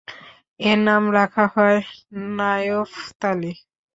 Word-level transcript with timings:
এর 0.59 0.77
নাম 0.87 1.03
রাখা 1.17 1.45
হয় 1.55 1.79
নায়ফতালী। 2.37 3.51